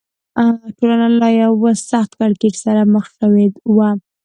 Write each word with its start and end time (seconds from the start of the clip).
ټولنه 0.77 1.07
له 1.21 1.27
یوه 1.41 1.71
سخت 1.89 2.11
کړکېچ 2.19 2.55
سره 2.65 2.81
مخ 2.93 3.05
شوې 3.17 3.45
وه. 3.75 3.89